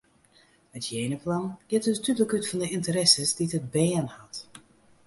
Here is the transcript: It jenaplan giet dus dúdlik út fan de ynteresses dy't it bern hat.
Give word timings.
It 0.77 0.85
jenaplan 0.91 1.45
giet 1.69 1.85
dus 1.85 1.99
dúdlik 2.05 2.33
út 2.37 2.47
fan 2.49 2.59
de 2.61 2.67
ynteresses 2.75 3.31
dy't 3.37 3.57
it 3.59 3.69
bern 3.73 4.09
hat. 4.15 4.35